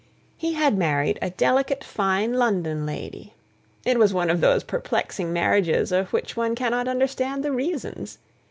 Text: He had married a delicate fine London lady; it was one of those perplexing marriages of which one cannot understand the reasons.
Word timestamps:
He 0.35 0.53
had 0.53 0.79
married 0.79 1.19
a 1.21 1.29
delicate 1.29 1.83
fine 1.83 2.33
London 2.33 2.87
lady; 2.87 3.35
it 3.85 3.99
was 3.99 4.15
one 4.15 4.31
of 4.31 4.41
those 4.41 4.63
perplexing 4.63 5.31
marriages 5.31 5.91
of 5.91 6.11
which 6.11 6.35
one 6.35 6.55
cannot 6.55 6.87
understand 6.87 7.43
the 7.43 7.51
reasons. 7.51 8.17